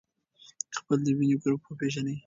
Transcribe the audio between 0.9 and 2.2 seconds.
د وینې ګروپ وپېژنئ.